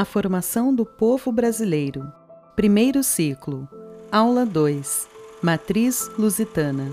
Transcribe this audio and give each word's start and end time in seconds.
A 0.00 0.04
formação 0.06 0.74
do 0.74 0.86
povo 0.86 1.30
brasileiro. 1.30 2.10
Primeiro 2.56 3.04
ciclo. 3.04 3.68
Aula 4.10 4.46
2. 4.46 5.06
Matriz 5.42 6.10
lusitana. 6.18 6.90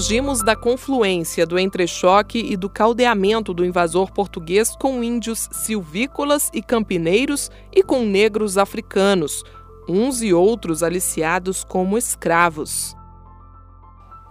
Surgimos 0.00 0.42
da 0.42 0.56
confluência 0.56 1.46
do 1.46 1.58
entrechoque 1.58 2.38
e 2.38 2.56
do 2.56 2.70
caldeamento 2.70 3.52
do 3.52 3.66
invasor 3.66 4.10
português 4.10 4.74
com 4.74 5.04
índios 5.04 5.46
silvícolas 5.52 6.50
e 6.54 6.62
campineiros 6.62 7.50
e 7.70 7.82
com 7.82 8.06
negros 8.06 8.56
africanos, 8.56 9.44
uns 9.86 10.22
e 10.22 10.32
outros 10.32 10.82
aliciados 10.82 11.62
como 11.62 11.98
escravos. 11.98 12.96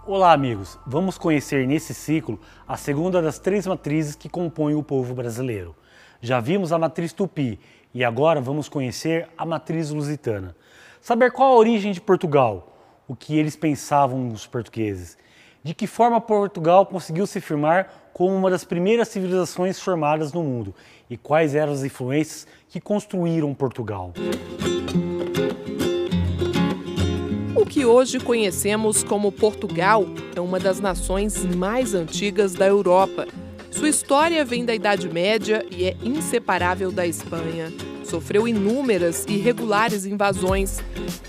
Olá, 0.04 0.32
amigos! 0.32 0.76
Vamos 0.84 1.16
conhecer 1.16 1.68
nesse 1.68 1.94
ciclo 1.94 2.40
a 2.66 2.76
segunda 2.76 3.22
das 3.22 3.38
três 3.38 3.64
matrizes 3.64 4.16
que 4.16 4.28
compõem 4.28 4.74
o 4.74 4.82
povo 4.82 5.14
brasileiro. 5.14 5.76
Já 6.20 6.40
vimos 6.40 6.72
a 6.72 6.78
matriz 6.80 7.12
tupi 7.12 7.60
e 7.94 8.02
agora 8.02 8.40
vamos 8.40 8.68
conhecer 8.68 9.28
a 9.38 9.46
matriz 9.46 9.90
lusitana. 9.90 10.56
Saber 11.00 11.30
qual 11.30 11.52
a 11.52 11.56
origem 11.56 11.92
de 11.92 12.00
Portugal, 12.00 12.76
o 13.06 13.14
que 13.14 13.38
eles 13.38 13.54
pensavam 13.54 14.30
os 14.30 14.48
portugueses 14.48 15.16
de 15.62 15.74
que 15.74 15.86
forma 15.86 16.20
Portugal 16.20 16.86
conseguiu 16.86 17.26
se 17.26 17.40
firmar 17.40 17.88
como 18.12 18.34
uma 18.34 18.50
das 18.50 18.64
primeiras 18.64 19.08
civilizações 19.08 19.78
formadas 19.78 20.32
no 20.32 20.42
mundo 20.42 20.74
e 21.08 21.16
quais 21.16 21.54
eram 21.54 21.72
as 21.72 21.84
influências 21.84 22.46
que 22.68 22.80
construíram 22.80 23.54
Portugal. 23.54 24.12
O 27.54 27.66
que 27.66 27.84
hoje 27.84 28.18
conhecemos 28.18 29.04
como 29.04 29.30
Portugal 29.30 30.04
é 30.34 30.40
uma 30.40 30.58
das 30.58 30.80
nações 30.80 31.44
mais 31.44 31.94
antigas 31.94 32.54
da 32.54 32.66
Europa. 32.66 33.26
Sua 33.70 33.88
história 33.88 34.44
vem 34.44 34.64
da 34.64 34.74
Idade 34.74 35.08
Média 35.08 35.64
e 35.70 35.84
é 35.84 35.96
inseparável 36.02 36.90
da 36.90 37.06
Espanha 37.06 37.72
sofreu 38.10 38.48
inúmeras 38.48 39.24
e 39.28 39.36
regulares 39.36 40.04
invasões, 40.04 40.80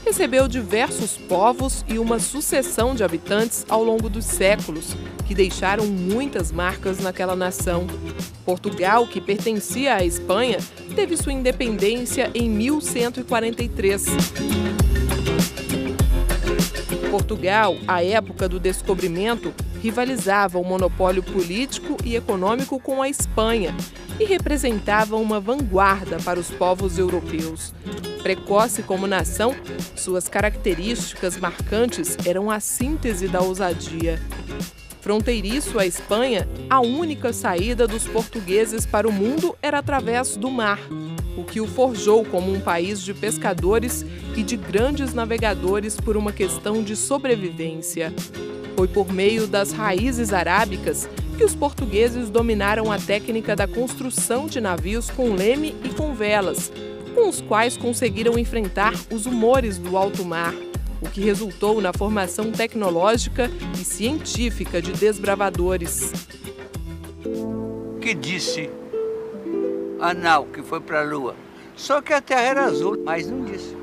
recebeu 0.04 0.48
diversos 0.48 1.16
povos 1.16 1.86
e 1.88 2.00
uma 2.00 2.18
sucessão 2.18 2.96
de 2.96 3.04
habitantes 3.04 3.64
ao 3.70 3.84
longo 3.84 4.10
dos 4.10 4.26
séculos, 4.26 4.96
que 5.28 5.36
deixaram 5.36 5.86
muitas 5.86 6.52
marcas 6.52 7.00
naquela 7.00 7.36
nação. 7.36 7.86
Portugal, 8.44 9.06
que 9.06 9.22
pertencia 9.22 9.96
à 9.96 10.04
Espanha, 10.04 10.58
teve 10.96 11.16
sua 11.16 11.32
independência 11.32 12.32
em 12.34 12.50
1143. 12.50 14.81
Portugal, 17.12 17.76
à 17.86 18.02
época 18.02 18.48
do 18.48 18.58
descobrimento, 18.58 19.54
rivalizava 19.82 20.58
o 20.58 20.64
monopólio 20.64 21.22
político 21.22 21.98
e 22.06 22.16
econômico 22.16 22.80
com 22.80 23.02
a 23.02 23.10
Espanha 23.10 23.76
e 24.18 24.24
representava 24.24 25.18
uma 25.18 25.38
vanguarda 25.38 26.20
para 26.24 26.40
os 26.40 26.50
povos 26.50 26.98
europeus. 26.98 27.74
Precoce 28.24 28.82
como 28.82 29.08
nação, 29.08 29.54
suas 29.94 30.30
características 30.30 31.36
marcantes 31.36 32.18
eram 32.26 32.50
a 32.50 32.62
síntese 32.62 33.28
da 33.28 33.42
ousadia. 33.42 34.18
Fronteiriço 35.02 35.80
à 35.80 35.86
Espanha, 35.86 36.48
a 36.70 36.80
única 36.80 37.34
saída 37.34 37.88
dos 37.88 38.08
portugueses 38.08 38.86
para 38.86 39.10
o 39.10 39.12
mundo 39.12 39.54
era 39.62 39.80
através 39.80 40.38
do 40.38 40.50
mar, 40.50 40.80
o 41.38 41.44
que 41.44 41.62
o 41.62 41.68
forjou 41.68 42.26
como 42.26 42.54
um 42.54 42.60
país 42.60 43.02
de 43.02 43.14
pescadores 43.14 44.06
e 44.36 44.44
de 44.44 44.58
grandes 44.58 45.14
navegadores 45.14 45.96
por 45.96 46.18
uma 46.18 46.32
questão 46.32 46.84
de 46.84 46.96
sobrevivência. 46.96 48.14
Foi 48.76 48.88
por 48.88 49.12
meio 49.12 49.48
das 49.48 49.72
raízes 49.72 50.34
arábicas 50.34 51.08
que 51.38 51.44
os 51.44 51.56
portugueses 51.56 52.30
dominaram 52.30 52.92
a 52.92 52.98
técnica 52.98 53.56
da 53.56 53.68
construção 53.68 54.48
de 54.48 54.62
navios 54.62 55.10
com 55.10 55.34
leme 55.34 55.76
e 55.84 55.90
com 55.90 56.14
velas, 56.14 56.72
com 57.14 57.30
os 57.30 57.42
quais 57.42 57.78
conseguiram 57.78 58.38
enfrentar 58.38 58.94
os 59.12 59.26
humores 59.26 59.78
do 59.78 59.98
alto 59.98 60.24
mar, 60.24 60.54
o 61.02 61.10
que 61.10 61.22
resultou 61.22 61.82
na 61.82 61.92
formação 61.92 62.52
tecnológica 62.52 63.50
e 63.80 63.84
científica 63.84 64.82
de 64.82 64.92
desbravadores. 64.94 66.12
Que 68.00 68.14
disse 68.14 68.70
Anal 70.02 70.46
que 70.46 70.64
foi 70.64 70.82
para 70.82 71.02
a 71.02 71.04
Lua? 71.04 71.36
Só 71.76 72.02
que 72.02 72.12
a 72.12 72.22
Terra 72.22 72.42
era 72.42 72.66
azul, 72.66 72.98
mas 73.04 73.28
não 73.28 73.46
disse. 73.46 73.78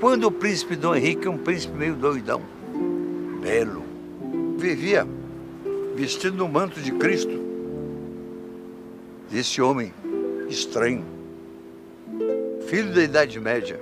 Quando 0.00 0.24
o 0.24 0.32
príncipe 0.32 0.74
Dom 0.74 0.96
Henrique, 0.96 1.28
um 1.28 1.38
príncipe 1.38 1.76
meio 1.76 1.94
doidão, 1.94 2.42
belo, 3.40 3.84
vivia 4.56 5.06
vestido 5.94 6.36
no 6.36 6.48
manto 6.48 6.80
de 6.80 6.90
Cristo. 6.92 7.40
Esse 9.32 9.62
homem 9.62 9.94
estranho, 10.48 11.04
filho 12.66 12.92
da 12.92 13.02
Idade 13.02 13.38
Média, 13.38 13.80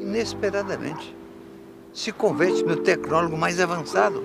inesperadamente 0.00 1.14
se 1.92 2.12
converte 2.12 2.62
no 2.62 2.76
tecnólogo 2.76 3.36
mais 3.36 3.60
avançado. 3.60 4.22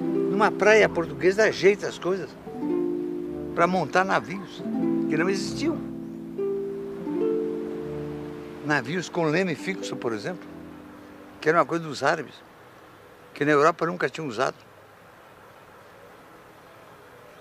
Numa 0.00 0.50
praia 0.50 0.88
portuguesa 0.88 1.44
ajeita 1.44 1.86
as 1.86 1.98
coisas 1.98 2.30
para 3.54 3.66
montar 3.66 4.04
navios 4.04 4.62
que 5.10 5.16
não 5.16 5.28
existiam. 5.28 5.76
Navios 8.64 9.08
com 9.08 9.24
leme 9.24 9.56
fixo, 9.56 9.96
por 9.96 10.12
exemplo, 10.12 10.48
que 11.40 11.48
era 11.48 11.58
uma 11.58 11.66
coisa 11.66 11.84
dos 11.84 12.04
árabes, 12.04 12.34
que 13.34 13.44
na 13.44 13.50
Europa 13.50 13.84
nunca 13.86 14.08
tinham 14.08 14.28
usado 14.28 14.56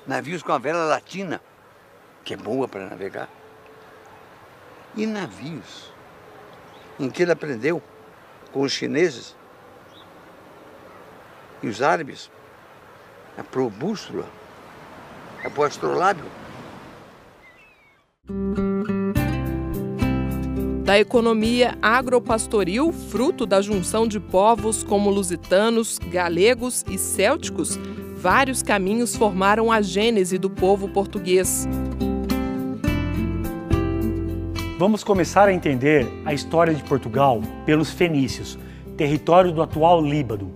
navios 0.07 0.41
com 0.41 0.51
a 0.51 0.57
vela 0.57 0.85
latina, 0.85 1.39
que 2.25 2.33
é 2.33 2.37
boa 2.37 2.67
para 2.67 2.89
navegar, 2.89 3.29
e 4.95 5.05
navios 5.05 5.93
em 6.99 7.11
que 7.11 7.21
ele 7.21 7.31
aprendeu 7.31 7.79
com 8.51 8.61
os 8.61 8.71
chineses 8.71 9.35
e 11.61 11.67
os 11.67 11.83
árabes 11.83 12.31
a 13.37 13.43
pôr 13.43 13.69
bússola, 13.69 14.25
a 15.45 15.49
pôr 15.51 15.67
astrolábio. 15.67 16.25
Da 20.83 20.99
economia 20.99 21.77
agropastoril, 21.81 22.91
fruto 22.91 23.45
da 23.45 23.61
junção 23.61 24.07
de 24.07 24.19
povos 24.19 24.83
como 24.83 25.09
lusitanos, 25.09 25.99
galegos 26.11 26.85
e 26.89 26.97
célticos, 26.97 27.79
vários 28.17 28.61
caminhos 28.61 29.15
formaram 29.15 29.71
a 29.71 29.81
gênese 29.81 30.37
do 30.37 30.49
povo 30.49 30.89
português. 30.89 31.67
Vamos 34.77 35.03
começar 35.03 35.47
a 35.47 35.53
entender 35.53 36.07
a 36.23 36.33
história 36.33 36.73
de 36.73 36.83
Portugal 36.83 37.41
pelos 37.65 37.91
fenícios, 37.91 38.57
território 38.95 39.51
do 39.51 39.61
atual 39.61 40.03
Líbano. 40.03 40.51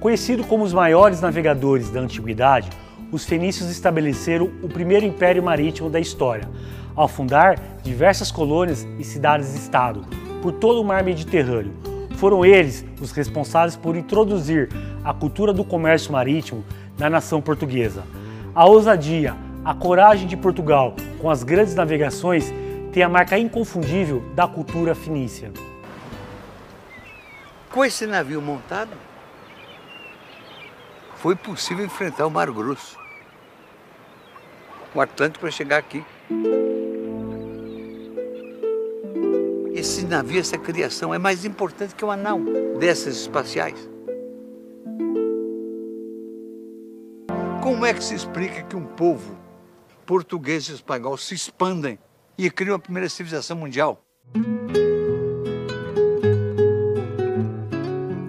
Conhecido 0.00 0.44
como 0.44 0.64
os 0.64 0.72
maiores 0.72 1.20
navegadores 1.20 1.90
da 1.90 2.00
antiguidade, 2.00 2.70
os 3.10 3.24
fenícios 3.24 3.70
estabeleceram 3.70 4.50
o 4.62 4.68
primeiro 4.68 5.06
império 5.06 5.42
marítimo 5.42 5.88
da 5.88 5.98
história, 5.98 6.48
ao 6.98 7.06
fundar 7.06 7.60
diversas 7.84 8.32
colônias 8.32 8.84
e 8.98 9.04
cidades-estado 9.04 10.04
por 10.42 10.52
todo 10.52 10.80
o 10.80 10.84
mar 10.84 11.04
Mediterrâneo. 11.04 11.72
Foram 12.16 12.44
eles 12.44 12.84
os 13.00 13.12
responsáveis 13.12 13.76
por 13.76 13.94
introduzir 13.94 14.68
a 15.04 15.14
cultura 15.14 15.52
do 15.52 15.62
comércio 15.62 16.10
marítimo 16.10 16.64
na 16.98 17.08
nação 17.08 17.40
portuguesa. 17.40 18.02
A 18.52 18.66
ousadia, 18.66 19.36
a 19.64 19.72
coragem 19.72 20.26
de 20.26 20.36
Portugal 20.36 20.96
com 21.20 21.30
as 21.30 21.44
grandes 21.44 21.76
navegações 21.76 22.52
tem 22.92 23.04
a 23.04 23.08
marca 23.08 23.38
inconfundível 23.38 24.24
da 24.34 24.48
cultura 24.48 24.92
fenícia. 24.92 25.52
Com 27.70 27.84
esse 27.84 28.06
navio 28.06 28.42
montado, 28.42 28.90
foi 31.14 31.36
possível 31.36 31.84
enfrentar 31.84 32.26
o 32.26 32.30
Mar 32.30 32.50
Grosso, 32.50 32.98
o 34.92 35.00
Atlântico 35.00 35.42
para 35.42 35.50
chegar 35.52 35.76
aqui. 35.78 36.04
Esse 39.88 40.04
navio, 40.04 40.38
essa 40.38 40.58
criação 40.58 41.14
é 41.14 41.18
mais 41.18 41.46
importante 41.46 41.94
que 41.94 42.04
uma 42.04 42.14
nau 42.14 42.38
dessas 42.78 43.16
espaciais. 43.16 43.88
Como 47.62 47.86
é 47.86 47.94
que 47.94 48.04
se 48.04 48.14
explica 48.14 48.62
que 48.64 48.76
um 48.76 48.84
povo 48.84 49.34
português 50.04 50.68
e 50.68 50.74
espanhol 50.74 51.16
se 51.16 51.34
expandem 51.34 51.98
e 52.36 52.50
criam 52.50 52.76
a 52.76 52.78
primeira 52.78 53.08
civilização 53.08 53.56
mundial? 53.56 54.04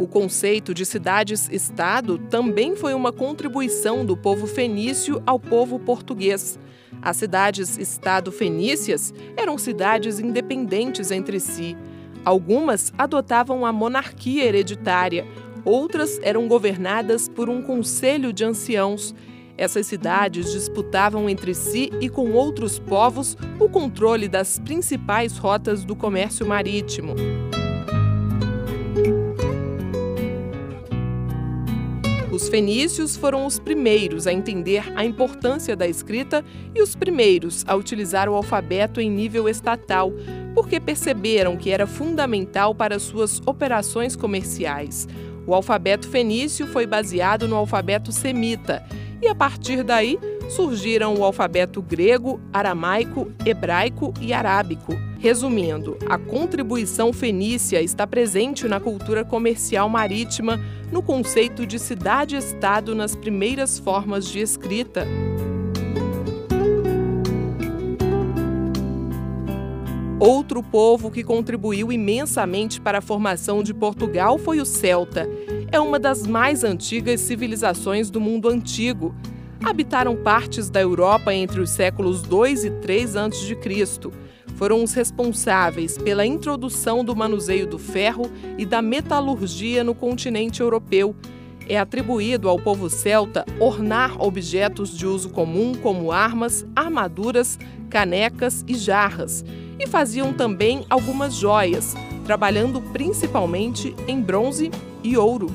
Conceito 0.10 0.74
de 0.74 0.86
cidades-estado 0.86 2.18
também 2.18 2.76
foi 2.76 2.94
uma 2.94 3.12
contribuição 3.12 4.06
do 4.06 4.18
povo 4.18 4.48
fenício 4.48 5.22
ao 5.26 5.40
povo 5.40 5.80
português. 5.80 6.60
As 7.02 7.18
cidades-estado 7.18 8.32
fenícias 8.32 9.14
eram 9.38 9.58
cidades 9.58 10.20
independentes 10.20 11.12
entre 11.12 11.40
si. 11.40 11.78
Algumas 12.26 12.92
adotavam 12.98 13.66
a 13.66 13.72
monarquia 13.72 14.44
hereditária, 14.44 15.26
outras 15.64 16.20
eram 16.22 16.48
governadas 16.48 17.30
por 17.30 17.50
um 17.50 17.62
conselho 17.62 18.34
de 18.34 18.44
anciãos. 18.44 19.16
Essas 19.58 19.88
cidades 19.88 20.52
disputavam 20.52 21.30
entre 21.30 21.54
si 21.54 21.90
e 22.02 22.10
com 22.10 22.32
outros 22.32 22.80
povos 22.80 23.38
o 23.60 23.70
controle 23.70 24.28
das 24.28 24.58
principais 24.60 25.38
rotas 25.38 25.84
do 25.86 25.96
comércio 25.96 26.46
marítimo. 26.46 27.16
Os 32.40 32.48
fenícios 32.48 33.18
foram 33.18 33.46
os 33.46 33.60
primeiros 33.60 34.26
a 34.26 34.32
entender 34.32 34.82
a 34.96 35.04
importância 35.04 35.76
da 35.76 35.86
escrita 35.86 36.42
e 36.74 36.82
os 36.82 36.96
primeiros 36.96 37.66
a 37.68 37.76
utilizar 37.76 38.30
o 38.30 38.34
alfabeto 38.34 39.02
em 39.02 39.12
nível 39.12 39.50
estatal, 39.50 40.14
porque 40.56 40.80
perceberam 40.80 41.58
que 41.58 41.70
era 41.70 41.86
fundamental 41.86 42.74
para 42.74 42.98
suas 42.98 43.42
operações 43.46 44.16
comerciais. 44.16 45.06
O 45.46 45.54
alfabeto 45.54 46.08
fenício 46.08 46.66
foi 46.66 46.88
baseado 46.88 47.46
no 47.46 47.58
alfabeto 47.58 48.10
semita, 48.10 48.86
e 49.22 49.28
a 49.28 49.36
partir 49.36 49.84
daí 49.84 50.18
surgiram 50.48 51.16
o 51.16 51.26
alfabeto 51.26 51.82
grego, 51.82 52.40
aramaico, 52.54 53.30
hebraico 53.46 54.14
e 54.22 54.32
arábico. 54.32 55.09
Resumindo, 55.20 55.98
a 56.08 56.18
contribuição 56.18 57.12
fenícia 57.12 57.82
está 57.82 58.08
presente 58.08 58.70
na 58.70 58.80
cultura 58.80 59.26
comercial 59.26 59.90
marítima, 59.90 60.58
no 60.94 61.04
conceito 61.04 61.66
de 61.66 61.78
cidade-estado 61.78 62.96
nas 62.96 63.18
primeiras 63.18 63.78
formas 63.78 64.30
de 64.30 64.40
escrita. 64.40 65.06
Outro 70.18 70.64
povo 70.64 71.12
que 71.12 71.22
contribuiu 71.22 71.92
imensamente 71.92 72.80
para 72.80 73.00
a 73.00 73.02
formação 73.02 73.62
de 73.62 73.74
Portugal 73.74 74.38
foi 74.38 74.62
o 74.62 74.66
celta. 74.66 75.28
É 75.70 75.82
uma 75.82 76.00
das 76.00 76.26
mais 76.26 76.64
antigas 76.64 77.20
civilizações 77.20 78.10
do 78.10 78.22
mundo 78.22 78.48
antigo 78.48 79.14
habitaram 79.62 80.16
partes 80.16 80.70
da 80.70 80.80
Europa 80.80 81.34
entre 81.34 81.60
os 81.60 81.70
séculos 81.70 82.22
2 82.22 82.64
e 82.64 82.72
3 82.72 83.16
a.C. 83.18 84.29
Foram 84.60 84.84
os 84.84 84.94
responsáveis 84.94 85.98
pela 85.98 86.26
introdução 86.26 87.02
do 87.02 87.16
manuseio 87.16 87.66
do 87.66 87.80
ferro 87.80 88.30
e 88.58 88.66
da 88.66 88.82
metalurgia 88.82 89.86
no 89.86 89.96
continente 89.96 90.60
europeu. 90.60 91.16
É 91.70 91.80
atribuído 91.80 92.50
ao 92.50 92.60
povo 92.60 92.90
celta 92.90 93.46
ornar 93.58 94.22
objetos 94.22 94.98
de 94.98 95.08
uso 95.08 95.30
comum 95.30 95.74
como 95.76 96.12
armas, 96.12 96.66
armaduras, 96.76 97.58
canecas 97.90 98.66
e 98.68 98.76
jarras, 98.76 99.46
e 99.80 99.88
faziam 99.88 100.34
também 100.34 100.86
algumas 100.90 101.36
joias, 101.36 101.96
trabalhando 102.26 102.82
principalmente 102.82 103.96
em 104.10 104.22
bronze 104.22 104.72
e 105.02 105.16
ouro. 105.16 105.50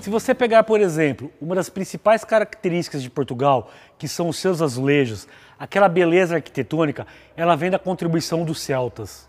Se 0.00 0.08
você 0.08 0.34
pegar, 0.34 0.64
por 0.64 0.80
exemplo, 0.80 1.30
uma 1.40 1.54
das 1.54 1.68
principais 1.68 2.24
características 2.24 3.02
de 3.02 3.08
Portugal, 3.10 3.70
que 3.98 4.08
são 4.08 4.28
os 4.28 4.36
seus 4.36 4.60
azulejos, 4.60 5.28
aquela 5.62 5.88
beleza 5.88 6.34
arquitetônica, 6.34 7.06
ela 7.36 7.54
vem 7.54 7.70
da 7.70 7.78
contribuição 7.78 8.44
dos 8.44 8.60
celtas. 8.60 9.28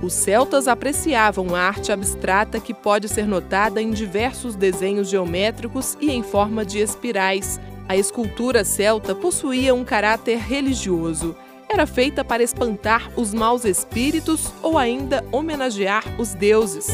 Os 0.00 0.12
celtas 0.12 0.68
apreciavam 0.68 1.56
a 1.56 1.60
arte 1.60 1.90
abstrata 1.90 2.60
que 2.60 2.72
pode 2.72 3.08
ser 3.08 3.26
notada 3.26 3.82
em 3.82 3.90
diversos 3.90 4.54
desenhos 4.54 5.08
geométricos 5.08 5.98
e 6.00 6.12
em 6.12 6.22
forma 6.22 6.64
de 6.64 6.78
espirais. 6.78 7.58
A 7.88 7.96
escultura 7.96 8.64
celta 8.64 9.12
possuía 9.12 9.74
um 9.74 9.82
caráter 9.82 10.38
religioso 10.38 11.34
era 11.68 11.86
feita 11.86 12.24
para 12.24 12.42
espantar 12.42 13.10
os 13.16 13.34
maus 13.34 13.64
espíritos 13.64 14.52
ou 14.62 14.78
ainda 14.78 15.24
homenagear 15.32 16.04
os 16.20 16.32
deuses. 16.34 16.86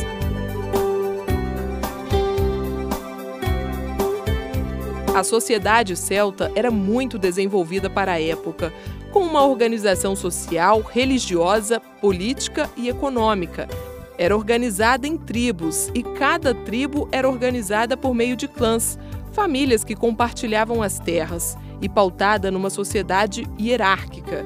A 5.15 5.25
sociedade 5.25 5.97
celta 5.97 6.53
era 6.55 6.71
muito 6.71 7.19
desenvolvida 7.19 7.91
para 7.91 8.13
a 8.13 8.23
época, 8.23 8.73
com 9.13 9.21
uma 9.21 9.45
organização 9.45 10.15
social, 10.15 10.83
religiosa, 10.83 11.81
política 12.01 12.71
e 12.77 12.89
econômica. 12.89 13.69
Era 14.17 14.37
organizada 14.37 15.07
em 15.07 15.17
tribos 15.17 15.91
e 15.95 16.03
cada 16.03 16.55
tribo 16.55 17.09
era 17.11 17.29
organizada 17.29 17.97
por 17.97 18.15
meio 18.15 18.37
de 18.37 18.47
clãs, 18.47 18.99
famílias 19.33 19.83
que 19.83 19.97
compartilhavam 19.97 20.83
as 20.83 20.99
terras, 21.01 21.57
e 21.83 21.89
pautada 21.89 22.51
numa 22.51 22.71
sociedade 22.71 23.47
hierárquica 23.59 24.45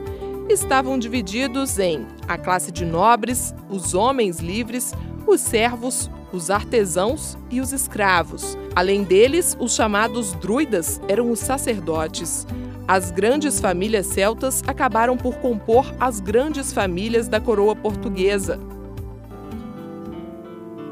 estavam 0.49 0.99
divididos 0.99 1.79
em 1.79 2.07
a 2.29 2.37
classe 2.37 2.71
de 2.71 2.85
nobres, 2.85 3.55
os 3.69 3.95
homens 3.95 4.41
livres, 4.41 4.93
os 5.27 5.41
servos, 5.41 6.11
os 6.35 6.51
artesãos 6.51 7.39
e 7.51 7.61
os 7.61 7.73
escravos. 7.73 8.59
Além 8.75 9.05
deles, 9.05 9.57
os 9.59 9.75
chamados 9.75 10.33
druidas 10.35 11.01
eram 11.09 11.31
os 11.31 11.39
sacerdotes. 11.39 12.47
As 12.87 13.11
grandes 13.11 13.61
famílias 13.61 14.07
celtas 14.07 14.63
acabaram 14.67 15.17
por 15.17 15.37
compor 15.37 15.95
as 15.99 16.21
grandes 16.21 16.73
famílias 16.73 17.29
da 17.29 17.41
coroa 17.41 17.75
portuguesa. 17.75 18.59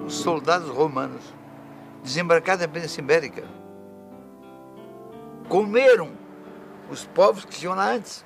Os 0.07 0.15
soldados 0.15 0.69
romanos, 0.71 1.23
desembarcados 2.03 2.63
na 2.63 2.73
Península 2.73 3.03
Ibérica, 3.03 3.45
comeram 5.49 6.11
os 6.91 7.05
povos 7.05 7.45
que 7.45 7.59
tinham 7.59 7.75
lá 7.75 7.93
antes. 7.93 8.25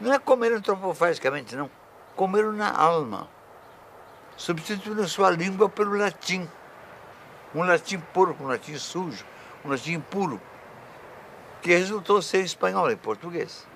Não 0.00 0.12
é 0.12 0.18
comer 0.18 0.52
antropofagicamente, 0.52 1.54
não. 1.54 1.68
Comeram 2.16 2.52
na 2.52 2.70
alma, 2.70 3.28
substituindo 4.40 5.06
sua 5.06 5.30
língua 5.30 5.68
pelo 5.68 5.94
latim. 5.94 6.48
Um 7.54 7.62
latim 7.62 8.00
porco, 8.14 8.42
um 8.42 8.46
latim 8.46 8.74
sujo, 8.78 9.22
um 9.62 9.68
latim 9.68 9.92
impuro, 9.92 10.40
que 11.60 11.76
resultou 11.76 12.22
ser 12.22 12.42
espanhol 12.42 12.90
e 12.90 12.96
português. 12.96 13.66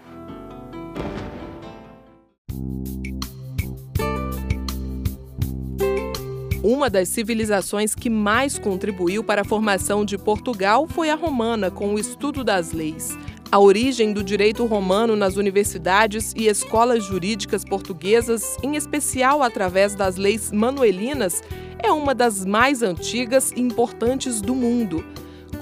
Uma 6.63 6.89
das 6.89 7.11
civilizações 7.11 7.95
que 7.95 8.09
mais 8.09 8.59
contribuiu 8.59 9.23
para 9.23 9.43
a 9.43 9.45
formação 9.45 10.03
de 10.03 10.17
Portugal 10.17 10.89
foi 10.89 11.11
a 11.11 11.15
romana, 11.15 11.71
com 11.71 11.93
o 11.93 11.99
estudo 11.99 12.43
das 12.43 12.73
leis. 12.73 13.15
A 13.55 13.61
origem 13.61 14.13
do 14.13 14.25
direito 14.25 14.67
romano 14.67 15.15
nas 15.15 15.37
universidades 15.37 16.33
e 16.37 16.49
escolas 16.49 17.05
jurídicas 17.05 17.65
portuguesas, 17.65 18.57
em 18.65 18.75
especial 18.75 19.45
através 19.45 19.95
das 19.95 20.17
leis 20.17 20.51
manuelinas, 20.51 21.41
é 21.81 21.93
uma 21.93 22.17
das 22.17 22.45
mais 22.45 22.83
antigas 22.83 23.53
e 23.53 23.61
importantes 23.61 24.41
do 24.41 24.57
mundo. 24.57 25.05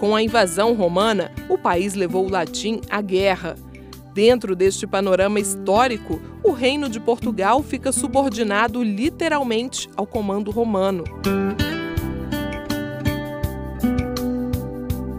Com 0.01 0.17
a 0.17 0.23
invasão 0.23 0.73
romana, 0.73 1.31
o 1.51 1.59
país 1.59 1.93
levou 1.93 2.25
o 2.25 2.31
latim 2.31 2.81
à 2.89 3.03
guerra. 3.03 3.57
Dentro 4.15 4.57
deste 4.57 4.87
panorama 4.87 5.39
histórico, 5.39 6.19
o 6.43 6.51
Reino 6.51 6.89
de 6.89 6.99
Portugal 6.99 7.63
fica 7.63 7.93
subordinado 7.93 8.83
literalmente 8.83 9.87
ao 9.95 10.07
comando 10.07 10.51
romano. 10.51 11.05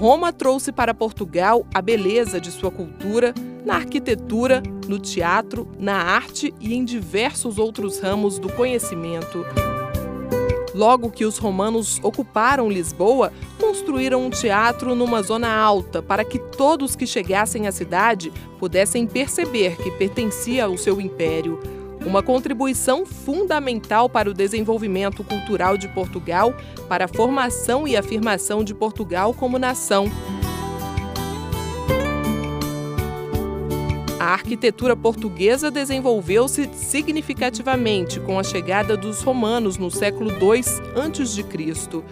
Roma 0.03 0.33
trouxe 0.33 0.73
para 0.73 0.93
Portugal 0.93 1.65
a 1.73 1.81
beleza 1.81 2.37
de 2.37 2.51
sua 2.51 2.69
cultura 2.69 3.33
na 3.63 3.75
arquitetura, 3.75 4.61
no 4.85 4.99
teatro, 4.99 5.65
na 5.79 5.95
arte 5.95 6.53
e 6.59 6.73
em 6.73 6.83
diversos 6.83 7.57
outros 7.57 8.01
ramos 8.01 8.37
do 8.37 8.51
conhecimento. 8.51 9.45
Logo 10.75 11.09
que 11.09 11.23
os 11.23 11.37
romanos 11.37 12.01
ocuparam 12.03 12.69
Lisboa, 12.69 13.31
construíram 13.57 14.25
um 14.25 14.29
teatro 14.29 14.93
numa 14.93 15.23
zona 15.23 15.47
alta 15.47 16.01
para 16.01 16.25
que 16.25 16.37
todos 16.37 16.97
que 16.97 17.07
chegassem 17.07 17.65
à 17.65 17.71
cidade 17.71 18.29
pudessem 18.59 19.07
perceber 19.07 19.77
que 19.77 19.89
pertencia 19.91 20.65
ao 20.65 20.77
seu 20.77 20.99
império 20.99 21.61
uma 22.05 22.21
contribuição 22.21 23.05
fundamental 23.05 24.09
para 24.09 24.29
o 24.29 24.33
desenvolvimento 24.33 25.23
cultural 25.23 25.77
de 25.77 25.87
Portugal, 25.87 26.53
para 26.87 27.05
a 27.05 27.07
formação 27.07 27.87
e 27.87 27.95
afirmação 27.95 28.63
de 28.63 28.73
Portugal 28.73 29.33
como 29.33 29.57
nação. 29.57 30.11
A 34.23 34.27
arquitetura 34.27 34.95
portuguesa 34.95 35.69
desenvolveu-se 35.69 36.69
significativamente 36.73 38.21
com 38.21 38.39
a 38.39 38.43
chegada 38.43 38.95
dos 38.95 39.21
romanos 39.21 39.77
no 39.77 39.91
século 39.91 40.31
II 40.31 40.61
a.C. 40.95 42.03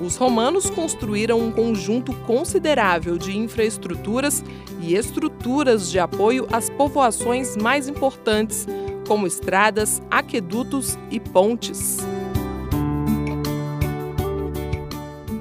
Os 0.00 0.16
romanos 0.16 0.70
construíram 0.70 1.40
um 1.40 1.50
conjunto 1.50 2.12
considerável 2.18 3.18
de 3.18 3.36
infraestruturas 3.36 4.44
e 4.80 4.94
estruturas 4.94 5.90
de 5.90 5.98
apoio 5.98 6.46
às 6.52 6.70
povoações 6.70 7.56
mais 7.56 7.88
importantes, 7.88 8.66
como 9.06 9.26
estradas, 9.26 10.02
aquedutos 10.10 10.98
e 11.10 11.20
pontes. 11.20 11.98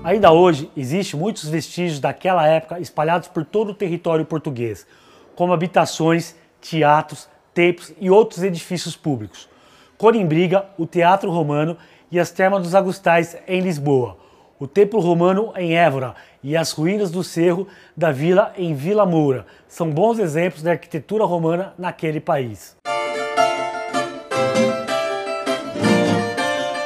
Ainda 0.03 0.31
hoje, 0.31 0.69
existem 0.77 1.19
muitos 1.19 1.49
vestígios 1.49 1.99
daquela 1.99 2.47
época 2.47 2.79
espalhados 2.79 3.27
por 3.27 3.43
todo 3.43 3.69
o 3.69 3.73
território 3.73 4.23
português, 4.23 4.85
como 5.35 5.51
habitações, 5.51 6.35
teatros, 6.61 7.27
templos 7.55 7.91
e 7.99 8.09
outros 8.09 8.43
edifícios 8.43 8.95
públicos. 8.95 9.49
Corimbriga, 9.97 10.65
o 10.77 10.85
Teatro 10.85 11.31
Romano 11.31 11.75
e 12.11 12.19
as 12.19 12.29
Termas 12.29 12.61
dos 12.61 12.75
Agustais 12.75 13.35
em 13.47 13.61
Lisboa, 13.61 14.17
o 14.59 14.67
Templo 14.67 14.99
Romano 14.99 15.51
em 15.57 15.75
Évora 15.75 16.15
e 16.43 16.55
as 16.55 16.71
ruínas 16.71 17.09
do 17.09 17.23
Cerro 17.23 17.67
da 17.97 18.11
Vila 18.11 18.53
em 18.57 18.73
Vila 18.73 19.05
Moura 19.05 19.45
são 19.67 19.89
bons 19.89 20.19
exemplos 20.19 20.61
da 20.61 20.71
arquitetura 20.71 21.25
romana 21.25 21.73
naquele 21.77 22.19
país. 22.19 22.74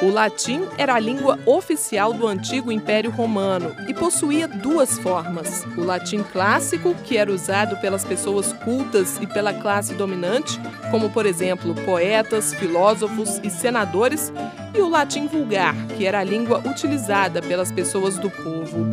O 0.10 0.12
latim 0.12 0.68
era 0.76 0.96
a 0.96 1.00
língua 1.00 1.38
oficial 1.46 2.12
do 2.14 2.26
antigo 2.26 2.72
Império 2.72 3.12
Romano 3.12 3.76
e 3.88 3.94
possuía 3.94 4.48
duas 4.48 4.98
formas: 4.98 5.64
o 5.78 5.84
latim 5.84 6.24
clássico, 6.24 6.96
que 7.06 7.16
era 7.16 7.32
usado 7.32 7.78
pelas 7.78 8.04
pessoas 8.04 8.52
cultas 8.52 9.20
e 9.22 9.28
pela 9.28 9.54
classe 9.54 9.94
dominante, 9.94 10.60
como 10.90 11.12
por 11.12 11.28
exemplo 11.28 11.76
poetas, 11.86 12.56
filósofos 12.56 13.40
e 13.44 13.52
senadores, 13.52 14.34
e 14.74 14.82
o 14.82 14.90
latim 14.90 15.28
vulgar, 15.28 15.76
que 15.96 16.08
era 16.08 16.22
a 16.22 16.24
língua 16.24 16.58
utilizada 16.68 17.40
pelas 17.40 17.72
pessoas 17.72 18.18
do 18.18 18.32
povo. 18.32 18.90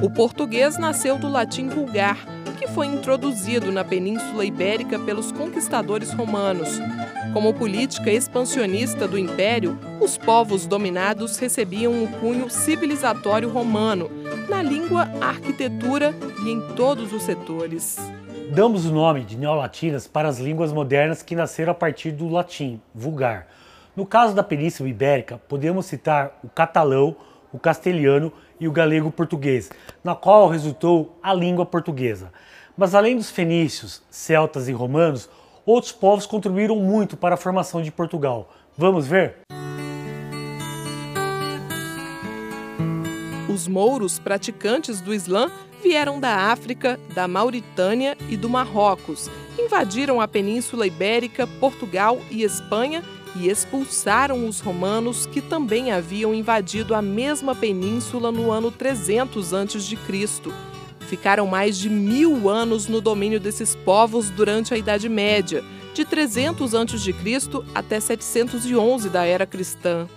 O 0.00 0.08
português 0.08 0.78
nasceu 0.78 1.18
do 1.18 1.28
latim 1.28 1.68
vulgar, 1.68 2.16
que 2.56 2.66
foi 2.66 2.86
introduzido 2.86 3.70
na 3.70 3.84
Península 3.84 4.44
Ibérica 4.44 4.98
pelos 4.98 5.30
conquistadores 5.30 6.12
romanos. 6.12 6.80
Como 7.32 7.52
política 7.52 8.10
expansionista 8.10 9.06
do 9.06 9.18
império, 9.18 9.78
os 10.00 10.16
povos 10.16 10.66
dominados 10.66 11.38
recebiam 11.38 12.02
o 12.02 12.08
cunho 12.18 12.48
civilizatório 12.48 13.50
romano, 13.50 14.10
na 14.48 14.62
língua, 14.62 15.08
arquitetura 15.20 16.14
e 16.44 16.50
em 16.50 16.60
todos 16.74 17.12
os 17.12 17.22
setores. 17.22 17.96
Damos 18.50 18.86
o 18.86 18.92
nome 18.92 19.24
de 19.24 19.36
neolatinas 19.36 20.06
para 20.06 20.28
as 20.28 20.38
línguas 20.38 20.72
modernas 20.72 21.22
que 21.22 21.36
nasceram 21.36 21.72
a 21.72 21.74
partir 21.74 22.12
do 22.12 22.28
latim, 22.28 22.80
vulgar. 22.94 23.48
No 23.94 24.06
caso 24.06 24.34
da 24.34 24.42
Península 24.42 24.88
Ibérica, 24.88 25.40
podemos 25.48 25.86
citar 25.86 26.38
o 26.42 26.48
catalão, 26.48 27.16
o 27.52 27.58
castelhano 27.58 28.32
e 28.60 28.68
o 28.68 28.72
galego 28.72 29.10
português, 29.10 29.70
na 30.02 30.14
qual 30.14 30.48
resultou 30.48 31.18
a 31.22 31.34
língua 31.34 31.66
portuguesa. 31.66 32.30
Mas 32.76 32.94
além 32.94 33.16
dos 33.16 33.30
fenícios, 33.30 34.02
celtas 34.10 34.68
e 34.68 34.72
romanos, 34.72 35.30
outros 35.64 35.92
povos 35.92 36.26
contribuíram 36.26 36.76
muito 36.76 37.16
para 37.16 37.34
a 37.34 37.38
formação 37.38 37.80
de 37.80 37.90
Portugal. 37.90 38.52
Vamos 38.76 39.06
ver? 39.06 39.38
Os 43.48 43.66
mouros 43.66 44.18
praticantes 44.18 45.00
do 45.00 45.14
Islã 45.14 45.50
vieram 45.82 46.20
da 46.20 46.50
África, 46.52 47.00
da 47.14 47.26
Mauritânia 47.26 48.16
e 48.28 48.36
do 48.36 48.50
Marrocos, 48.50 49.30
invadiram 49.58 50.20
a 50.20 50.28
Península 50.28 50.86
Ibérica, 50.86 51.46
Portugal 51.46 52.18
e 52.30 52.42
Espanha 52.42 53.02
e 53.36 53.48
expulsaram 53.48 54.46
os 54.46 54.60
romanos 54.60 55.24
que 55.24 55.40
também 55.40 55.92
haviam 55.92 56.34
invadido 56.34 56.94
a 56.94 57.00
mesma 57.00 57.54
península 57.54 58.30
no 58.30 58.50
ano 58.50 58.70
300 58.70 59.54
a.C. 59.54 59.96
Ficaram 61.06 61.46
mais 61.46 61.78
de 61.78 61.88
mil 61.88 62.48
anos 62.48 62.88
no 62.88 63.00
domínio 63.00 63.38
desses 63.38 63.76
povos 63.76 64.28
durante 64.28 64.74
a 64.74 64.76
Idade 64.76 65.08
Média, 65.08 65.62
de 65.94 66.04
300 66.04 66.74
a.C. 66.74 67.14
até 67.72 68.00
711 68.00 69.08
da 69.08 69.24
era 69.24 69.46
cristã. 69.46 70.08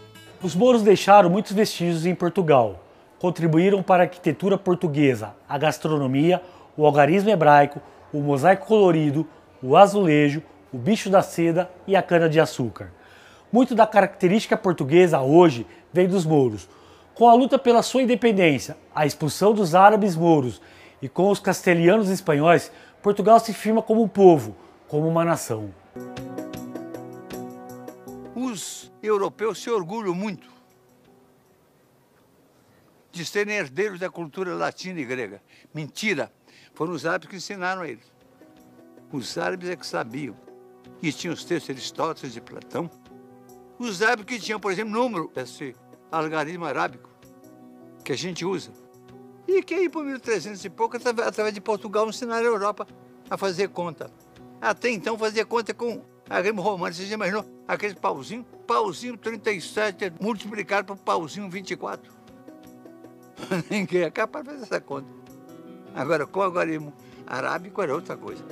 Os 0.42 0.56
mouros 0.56 0.82
deixaram 0.82 1.30
muitos 1.30 1.52
vestígios 1.52 2.08
em 2.08 2.16
Portugal. 2.16 2.84
Contribuíram 3.20 3.84
para 3.84 4.02
a 4.02 4.06
arquitetura 4.06 4.58
portuguesa, 4.58 5.36
a 5.48 5.60
gastronomia, 5.60 6.42
o 6.76 6.84
algarismo 6.86 7.30
hebraico, 7.30 7.80
o 8.12 8.20
mosaico 8.20 8.66
colorido, 8.66 9.28
o 9.62 9.78
azulejo, 9.78 10.42
o 10.74 10.78
bicho 10.78 11.08
da 11.08 11.22
seda 11.22 11.70
e 11.86 11.96
a 11.96 12.02
cana-de-açúcar. 12.02 12.92
Muito 13.52 13.76
da 13.76 13.86
característica 13.86 14.58
portuguesa 14.58 15.22
hoje 15.22 15.68
vem 15.94 16.08
dos 16.08 16.26
mouros. 16.26 16.68
Com 17.14 17.30
a 17.30 17.34
luta 17.34 17.60
pela 17.60 17.84
sua 17.84 18.02
independência, 18.02 18.76
a 18.96 19.06
expulsão 19.06 19.54
dos 19.54 19.76
árabes 19.76 20.16
mouros 20.16 20.60
e 21.02 21.08
com 21.08 21.30
os 21.30 21.40
castelhanos 21.40 22.10
e 22.10 22.14
espanhóis, 22.14 22.72
Portugal 23.02 23.40
se 23.40 23.54
firma 23.54 23.82
como 23.82 24.04
um 24.04 24.08
povo, 24.08 24.56
como 24.88 25.08
uma 25.08 25.24
nação. 25.24 25.74
Os 28.36 28.92
europeus 29.02 29.62
se 29.62 29.70
orgulham 29.70 30.14
muito 30.14 30.50
de 33.12 33.26
serem 33.26 33.56
herdeiros 33.56 34.00
da 34.00 34.10
cultura 34.10 34.54
latina 34.54 35.00
e 35.00 35.06
grega. 35.06 35.42
Mentira! 35.74 36.32
Foram 36.74 36.94
os 36.94 37.06
árabes 37.06 37.30
que 37.30 37.36
ensinaram 37.36 37.82
a 37.82 37.88
eles. 37.88 38.12
Os 39.12 39.38
árabes 39.38 39.70
é 39.70 39.76
que 39.76 39.86
sabiam. 39.86 40.38
E 41.02 41.12
tinham 41.12 41.34
os 41.34 41.44
textos 41.44 41.66
de 41.66 41.72
Aristóteles 41.74 42.36
e 42.36 42.42
Platão. 42.42 42.90
Os 43.78 44.02
árabes 44.02 44.26
que 44.26 44.40
tinham, 44.40 44.60
por 44.60 44.72
exemplo, 44.72 44.94
número, 44.94 45.32
esse 45.36 45.76
algarismo 46.12 46.66
arábico, 46.66 47.10
que 48.04 48.12
a 48.12 48.18
gente 48.18 48.46
usa. 48.46 48.72
E 49.50 49.64
que 49.64 49.74
aí, 49.74 49.90
por 49.90 50.06
1300 50.06 50.64
e 50.64 50.70
pouco, 50.70 50.96
através 50.96 51.56
de 51.56 51.60
Portugal, 51.60 52.08
ensinaram 52.08 52.46
a 52.46 52.52
Europa 52.52 52.88
a 53.28 53.36
fazer 53.36 53.70
conta. 53.70 54.12
Até 54.62 54.92
então, 54.92 55.18
fazia 55.18 55.44
conta 55.44 55.74
com 55.74 56.04
a 56.30 56.40
grama 56.40 56.62
romana. 56.62 56.94
Você 56.94 57.08
já 57.08 57.16
imaginou 57.16 57.44
aquele 57.68 57.96
pauzinho? 57.96 58.46
Pauzinho 58.68 59.18
37 59.18 60.14
multiplicado 60.22 60.96
por 60.96 61.04
pauzinho 61.04 61.50
24. 61.50 62.14
Ninguém 63.72 64.04
é 64.04 64.12
capaz 64.12 64.46
de 64.46 64.52
fazer 64.52 64.64
essa 64.66 64.80
conta. 64.80 65.10
Agora, 65.96 66.28
com 66.28 66.42
o 66.42 66.44
algarismo 66.44 66.94
arábico 67.26 67.82
era 67.82 67.96
outra 67.96 68.16
coisa. 68.16 68.46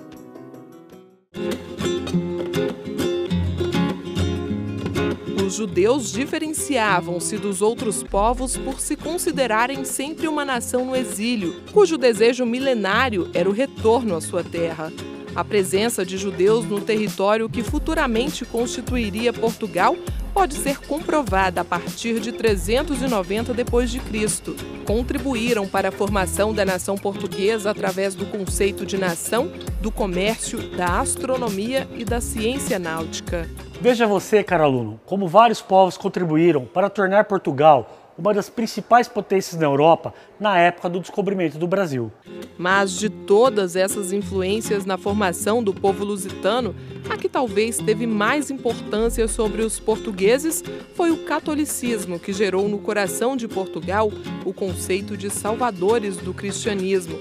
Os 5.48 5.54
judeus 5.54 6.12
diferenciavam-se 6.12 7.38
dos 7.38 7.62
outros 7.62 8.04
povos 8.04 8.58
por 8.58 8.82
se 8.82 8.98
considerarem 8.98 9.86
sempre 9.86 10.27
uma 10.27 10.44
nação 10.44 10.84
no 10.86 10.94
exílio, 10.94 11.56
cujo 11.72 11.98
desejo 11.98 12.46
milenário 12.46 13.30
era 13.34 13.50
o 13.50 13.54
retorno 13.54 14.16
à 14.16 14.20
sua 14.20 14.44
terra. 14.44 14.92
A 15.34 15.46
presença 15.46 16.06
de 16.06 16.18
judeus 16.18 16.66
no 16.66 16.82
território 16.82 17.50
que 17.50 17.63
futuramente 17.63 18.44
constituiria 18.44 19.32
Portugal 19.32 19.96
pode 20.38 20.53
ser 20.53 20.79
comprovada 20.82 21.62
a 21.62 21.65
partir 21.65 22.20
de 22.20 22.32
390 22.32 23.56
depois 23.56 23.89
de 23.89 24.00
Cristo. 24.00 24.56
Contribuíram 24.86 25.67
para 25.67 25.89
a 25.89 25.91
formação 25.91 26.53
da 26.53 26.63
nação 26.63 26.96
portuguesa 26.96 27.72
através 27.72 28.13
do 28.13 28.24
conceito 28.27 28.86
de 28.86 29.00
nação, 29.00 29.51
do 29.82 29.91
comércio, 29.91 30.60
da 30.77 31.00
astronomia 31.00 31.88
e 31.96 32.06
da 32.06 32.22
ciência 32.22 32.77
náutica. 32.77 33.50
Veja 33.82 34.06
você, 34.06 34.44
caro 34.44 34.63
aluno, 34.63 35.01
como 35.08 35.27
vários 35.27 35.60
povos 35.60 35.98
contribuíram 35.98 36.65
para 36.65 36.88
tornar 36.88 37.25
Portugal 37.25 38.07
uma 38.18 38.34
das 38.34 38.50
principais 38.50 39.08
potências 39.08 39.60
na 39.60 39.66
Europa 39.66 40.14
na 40.40 40.58
época 40.58 40.90
do 40.90 41.00
descobrimento 41.00 41.58
do 41.58 41.68
Brasil. 41.68 42.12
Mas 42.58 42.92
de 42.92 43.10
todas 43.10 43.76
essas 43.76 44.12
influências 44.12 44.86
na 44.86 44.98
formação 44.98 45.64
do 45.64 45.74
povo 45.74 46.04
lusitano, 46.04 46.76
a 47.10 47.16
que 47.16 47.30
talvez 47.30 47.78
teve 47.78 48.08
mais 48.08 48.50
importância 48.50 49.28
sobre 49.28 49.62
os 49.62 49.80
portugueses 49.80 50.64
foi 50.96 51.12
o 51.12 51.24
catolicismo, 51.26 52.20
que 52.20 52.34
gerou 52.34 52.68
no 52.68 52.80
coração 52.80 53.38
de 53.38 53.48
Portugal 53.48 54.12
o 54.44 54.54
conceito 54.54 55.16
de 55.16 55.30
salvadores 55.30 56.18
do 56.18 56.34
cristianismo. 56.34 57.18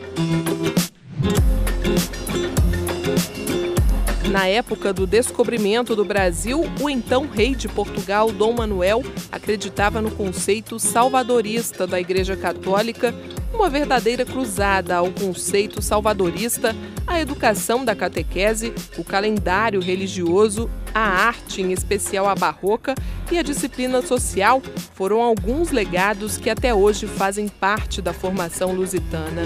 Na 4.37 4.47
época 4.47 4.93
do 4.93 5.07
descobrimento 5.07 5.97
do 5.97 6.05
Brasil, 6.05 6.62
o 6.78 6.90
então 6.90 7.26
rei 7.26 7.55
de 7.55 7.69
Portugal, 7.69 8.31
Dom 8.31 8.52
Manuel, 8.52 9.02
acreditava 9.33 10.02
no 10.02 10.11
conceito 10.11 10.78
salvadorista 10.78 11.87
da 11.87 11.99
Igreja 11.99 12.37
Católica, 12.37 13.14
uma 13.50 13.71
verdadeira 13.71 14.26
cruzada 14.26 14.95
ao 14.95 15.11
conceito 15.11 15.81
salvadorista, 15.81 16.76
a 17.07 17.19
educação 17.19 17.83
da 17.83 17.97
catequese, 17.97 18.75
o 18.99 19.02
calendário 19.02 19.81
religioso, 19.81 20.69
a 20.95 21.00
arte, 21.00 21.62
em 21.62 21.73
especial 21.73 22.28
a 22.28 22.35
barroca, 22.35 22.95
e 23.33 23.38
a 23.38 23.43
disciplina 23.43 24.02
social 24.02 24.61
foram 24.93 25.23
alguns 25.23 25.71
legados 25.71 26.37
que 26.37 26.50
até 26.50 26.75
hoje 26.75 27.07
fazem 27.07 27.49
parte 27.49 28.02
da 28.02 28.12
formação 28.12 28.75
lusitana. 28.75 29.45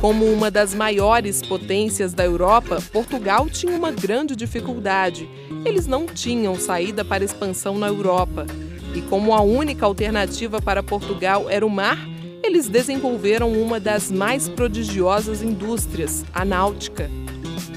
Como 0.00 0.26
uma 0.26 0.48
das 0.48 0.72
maiores 0.74 1.42
potências 1.42 2.14
da 2.14 2.24
Europa, 2.24 2.80
Portugal 2.92 3.50
tinha 3.50 3.76
uma 3.76 3.90
grande 3.90 4.36
dificuldade. 4.36 5.28
Eles 5.64 5.88
não 5.88 6.06
tinham 6.06 6.54
saída 6.54 7.04
para 7.04 7.24
expansão 7.24 7.76
na 7.76 7.88
Europa. 7.88 8.46
E 8.94 9.02
como 9.02 9.34
a 9.34 9.40
única 9.40 9.84
alternativa 9.84 10.62
para 10.62 10.84
Portugal 10.84 11.50
era 11.50 11.66
o 11.66 11.70
mar, 11.70 11.98
eles 12.44 12.68
desenvolveram 12.68 13.52
uma 13.52 13.80
das 13.80 14.08
mais 14.08 14.48
prodigiosas 14.48 15.42
indústrias, 15.42 16.24
a 16.32 16.44
náutica. 16.44 17.10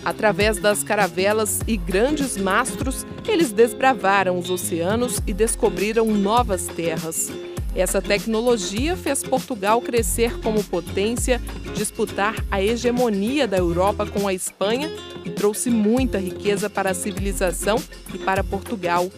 Através 0.05 0.59
das 0.59 0.83
caravelas 0.83 1.61
e 1.67 1.75
grandes 1.75 2.37
mastros, 2.37 3.03
eles 3.27 3.51
desbravaram 3.51 4.37
os 4.37 4.47
oceanos 4.47 5.19
e 5.25 5.33
descobriram 5.33 6.05
novas 6.05 6.67
terras. 6.67 7.31
Essa 7.75 8.01
tecnologia 8.01 8.97
fez 8.97 9.23
Portugal 9.23 9.81
crescer 9.81 10.39
como 10.41 10.63
potência, 10.63 11.41
disputar 11.73 12.35
a 12.51 12.61
hegemonia 12.61 13.47
da 13.47 13.57
Europa 13.57 14.05
com 14.05 14.27
a 14.27 14.33
Espanha 14.33 14.91
e 15.23 15.29
trouxe 15.29 15.69
muita 15.69 16.17
riqueza 16.17 16.69
para 16.69 16.91
a 16.91 16.93
civilização 16.93 17.81
e 18.13 18.17
para 18.17 18.43
Portugal. 18.43 19.09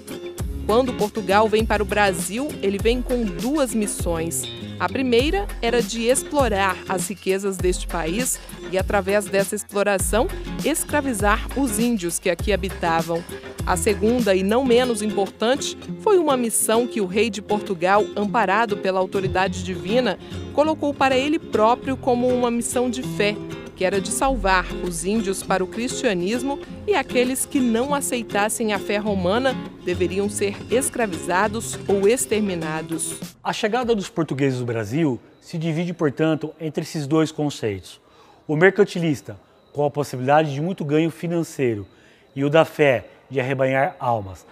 Quando 0.68 0.94
Portugal 0.94 1.50
vem 1.50 1.66
para 1.66 1.84
o 1.84 1.86
Brasil, 1.86 2.48
ele 2.62 2.78
vem 2.78 3.02
com 3.02 3.24
duas 3.26 3.74
missões. 3.74 4.44
A 4.80 4.88
primeira 4.88 5.48
era 5.62 5.82
de 5.82 6.04
explorar 6.04 6.78
as 6.88 7.08
riquezas 7.08 7.58
deste 7.58 7.88
país 7.88 8.40
e, 8.72 8.78
através 8.78 9.26
dessa 9.26 9.56
exploração, 9.56 10.28
escravizar 10.64 11.48
os 11.58 11.80
índios 11.80 12.18
que 12.18 12.30
aqui 12.30 12.54
habitavam. 12.54 13.24
A 13.66 13.78
segunda, 13.78 14.36
e 14.36 14.44
não 14.44 14.66
menos 14.66 15.02
importante, 15.02 15.78
foi 16.02 16.18
uma 16.18 16.36
missão 16.36 16.86
que 16.86 17.00
o 17.00 17.06
rei 17.06 17.30
de 17.30 17.42
Portugal, 17.42 18.04
amparado 18.14 18.76
pela 18.76 19.00
autoridade 19.00 19.64
divina, 19.64 20.20
colocou 20.52 20.94
para 20.94 21.16
ele 21.16 21.40
próprio 21.40 21.96
como 21.96 22.28
uma 22.28 22.52
missão 22.52 22.90
de 22.90 23.02
fé, 23.02 23.38
que 23.74 23.86
era 23.86 24.02
de 24.02 24.10
salvar 24.10 24.66
os 24.84 25.06
índios 25.06 25.42
para 25.42 25.64
o 25.64 25.68
cristianismo 25.68 26.60
e 26.86 26.94
aqueles 26.94 27.46
que 27.46 27.62
não 27.62 27.96
aceitassem 27.96 28.74
a 28.74 28.80
fé 28.80 28.98
romana 28.98 29.56
deveriam 29.86 30.30
ser 30.30 30.58
escravizados 30.70 31.80
ou 31.88 32.06
exterminados. 32.06 33.16
A 33.42 33.54
chegada 33.54 33.96
dos 33.96 34.10
portugueses 34.10 34.60
do 34.60 34.66
Brasil 34.66 35.18
se 35.40 35.58
divide, 35.58 35.94
portanto, 35.94 36.54
entre 36.60 36.84
esses 36.84 37.08
dois 37.08 37.32
conceitos: 37.32 38.02
o 38.46 38.58
mercantilista, 38.58 39.40
com 39.72 39.86
a 39.86 39.90
possibilidade 39.90 40.54
de 40.54 40.62
muito 40.62 40.84
ganho 40.84 41.10
financeiro, 41.10 41.88
e 42.36 42.44
o 42.44 42.50
da 42.50 42.66
fé, 42.66 43.06
de 43.34 43.42
arrebanhar 43.42 43.96
almas. 44.00 44.46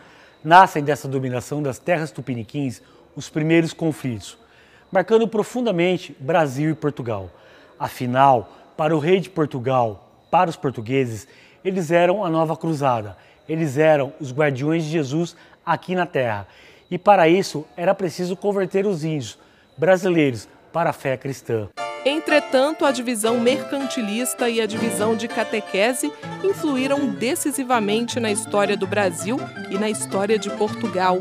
Nascem 0.43 0.83
dessa 0.83 1.07
dominação 1.07 1.61
das 1.61 1.77
terras 1.77 2.11
tupiniquins 2.11 2.81
os 3.15 3.29
primeiros 3.29 3.73
conflitos, 3.73 4.37
marcando 4.91 5.27
profundamente 5.27 6.15
Brasil 6.19 6.71
e 6.71 6.75
Portugal. 6.75 7.29
Afinal, 7.79 8.49
para 8.75 8.95
o 8.95 8.99
rei 8.99 9.19
de 9.19 9.29
Portugal, 9.29 10.09
para 10.31 10.49
os 10.49 10.55
portugueses, 10.55 11.27
eles 11.63 11.91
eram 11.91 12.25
a 12.25 12.29
nova 12.29 12.57
cruzada, 12.57 13.15
eles 13.47 13.77
eram 13.77 14.13
os 14.19 14.33
guardiões 14.33 14.83
de 14.83 14.89
Jesus 14.89 15.35
aqui 15.65 15.93
na 15.93 16.07
terra. 16.07 16.47
E 16.89 16.97
para 16.97 17.29
isso 17.29 17.65
era 17.77 17.93
preciso 17.93 18.35
converter 18.35 18.85
os 18.87 19.03
índios 19.03 19.37
brasileiros 19.77 20.47
para 20.73 20.89
a 20.89 20.93
fé 20.93 21.15
cristã. 21.17 21.69
Entretanto, 22.03 22.83
a 22.83 22.91
divisão 22.91 23.39
mercantilista 23.39 24.49
e 24.49 24.59
a 24.59 24.65
divisão 24.65 25.15
de 25.15 25.27
catequese 25.27 26.11
influíram 26.43 27.07
decisivamente 27.09 28.19
na 28.19 28.31
história 28.31 28.75
do 28.75 28.87
Brasil 28.87 29.39
e 29.69 29.77
na 29.77 29.87
história 29.87 30.39
de 30.39 30.49
Portugal. 30.49 31.19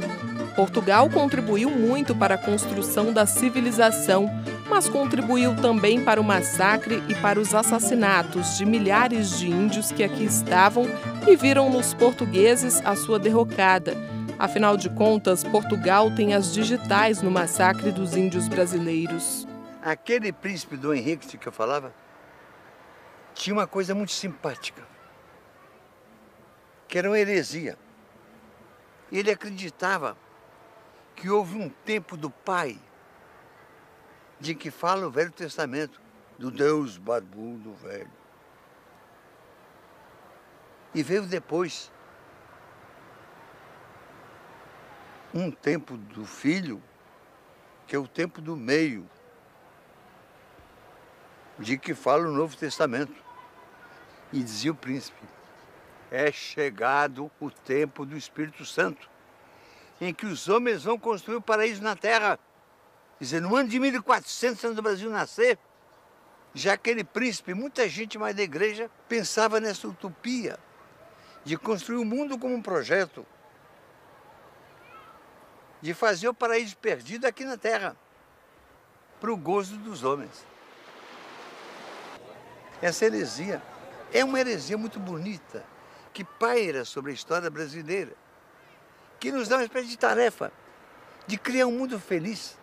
Portugal 0.56 1.08
contribuiu 1.10 1.70
muito 1.70 2.14
para 2.14 2.34
a 2.34 2.38
construção 2.38 3.12
da 3.12 3.26
civilização, 3.26 4.30
mas 4.70 4.88
contribuiu 4.88 5.54
também 5.56 6.02
para 6.02 6.20
o 6.20 6.24
massacre 6.24 7.02
e 7.08 7.14
para 7.14 7.38
os 7.38 7.54
assassinatos 7.54 8.56
de 8.56 8.64
milhares 8.64 9.38
de 9.38 9.50
índios 9.50 9.92
que 9.92 10.02
aqui 10.02 10.24
estavam 10.24 10.86
e 11.26 11.36
viram 11.36 11.68
nos 11.70 11.92
portugueses 11.92 12.80
a 12.86 12.96
sua 12.96 13.18
derrocada. 13.18 13.94
Afinal 14.38 14.78
de 14.78 14.88
contas, 14.88 15.44
Portugal 15.44 16.10
tem 16.10 16.32
as 16.32 16.54
digitais 16.54 17.20
no 17.20 17.30
massacre 17.30 17.92
dos 17.92 18.16
índios 18.16 18.48
brasileiros. 18.48 19.49
Aquele 19.82 20.32
príncipe 20.32 20.76
do 20.76 20.92
Henrique 20.92 21.38
que 21.38 21.48
eu 21.48 21.52
falava 21.52 21.94
tinha 23.34 23.54
uma 23.54 23.66
coisa 23.66 23.94
muito 23.94 24.12
simpática, 24.12 24.86
que 26.86 26.98
era 26.98 27.08
uma 27.08 27.18
heresia. 27.18 27.78
Ele 29.10 29.30
acreditava 29.30 30.16
que 31.16 31.30
houve 31.30 31.56
um 31.56 31.68
tempo 31.68 32.16
do 32.16 32.30
Pai 32.30 32.78
de 34.38 34.54
que 34.54 34.70
fala 34.70 35.06
o 35.06 35.10
Velho 35.10 35.30
Testamento, 35.30 36.00
do 36.38 36.50
Deus 36.50 36.96
barbudo 36.96 37.74
velho. 37.74 38.10
E 40.94 41.02
veio 41.02 41.26
depois 41.26 41.92
um 45.34 45.50
tempo 45.50 45.96
do 45.96 46.24
filho, 46.24 46.82
que 47.86 47.94
é 47.94 47.98
o 47.98 48.08
tempo 48.08 48.40
do 48.40 48.56
meio, 48.56 49.08
de 51.60 51.76
que 51.78 51.94
fala 51.94 52.26
o 52.26 52.32
Novo 52.32 52.56
Testamento. 52.56 53.14
E 54.32 54.42
dizia 54.42 54.72
o 54.72 54.74
príncipe: 54.74 55.22
é 56.10 56.32
chegado 56.32 57.30
o 57.38 57.50
tempo 57.50 58.04
do 58.04 58.16
Espírito 58.16 58.64
Santo, 58.64 59.08
em 60.00 60.12
que 60.12 60.26
os 60.26 60.48
homens 60.48 60.84
vão 60.84 60.98
construir 60.98 61.36
o 61.36 61.42
paraíso 61.42 61.82
na 61.82 61.94
terra. 61.94 62.38
Dizer, 63.20 63.40
no 63.40 63.54
ano 63.54 63.68
de 63.68 63.78
1400, 63.78 64.64
antes 64.64 64.76
do 64.76 64.82
Brasil 64.82 65.10
nascer, 65.10 65.58
já 66.54 66.72
aquele 66.72 67.04
príncipe, 67.04 67.52
muita 67.52 67.86
gente 67.86 68.18
mais 68.18 68.34
da 68.34 68.42
igreja, 68.42 68.90
pensava 69.06 69.60
nessa 69.60 69.86
utopia 69.86 70.58
de 71.44 71.56
construir 71.56 71.98
o 71.98 72.04
mundo 72.04 72.38
como 72.38 72.54
um 72.54 72.62
projeto, 72.62 73.26
de 75.82 75.92
fazer 75.92 76.28
o 76.28 76.34
paraíso 76.34 76.76
perdido 76.78 77.26
aqui 77.26 77.44
na 77.44 77.58
terra, 77.58 77.94
para 79.20 79.30
o 79.30 79.36
gozo 79.36 79.76
dos 79.76 80.02
homens. 80.02 80.46
Essa 82.82 83.06
heresia 83.06 83.62
é 84.12 84.24
uma 84.24 84.40
heresia 84.40 84.76
muito 84.78 84.98
bonita, 84.98 85.64
que 86.12 86.24
paira 86.24 86.84
sobre 86.84 87.10
a 87.10 87.14
história 87.14 87.50
brasileira, 87.50 88.12
que 89.18 89.30
nos 89.30 89.48
dá 89.48 89.56
uma 89.56 89.64
espécie 89.64 89.88
de 89.88 89.98
tarefa 89.98 90.52
de 91.26 91.36
criar 91.36 91.66
um 91.66 91.72
mundo 91.72 91.98
feliz 92.00 92.58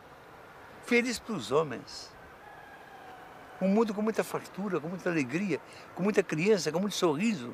feliz 0.88 1.20
para 1.20 1.36
os 1.36 1.52
homens. 1.52 2.10
Um 3.62 3.68
mundo 3.68 3.94
com 3.94 4.02
muita 4.02 4.24
fartura, 4.24 4.80
com 4.80 4.88
muita 4.88 5.10
alegria, 5.10 5.60
com 5.94 6.02
muita 6.02 6.24
criança, 6.24 6.72
com 6.72 6.80
muito 6.80 6.96
sorriso. 6.96 7.54